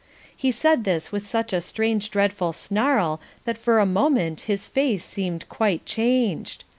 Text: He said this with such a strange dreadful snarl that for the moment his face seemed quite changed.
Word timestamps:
He 0.35 0.51
said 0.51 0.83
this 0.83 1.11
with 1.11 1.27
such 1.27 1.53
a 1.53 1.61
strange 1.61 2.09
dreadful 2.09 2.53
snarl 2.53 3.21
that 3.45 3.55
for 3.55 3.79
the 3.79 3.85
moment 3.85 4.41
his 4.49 4.67
face 4.67 5.05
seemed 5.05 5.47
quite 5.47 5.85
changed. 5.85 6.63